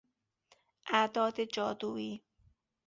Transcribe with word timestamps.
اعداد 0.93 1.41
جادویی 1.43 2.23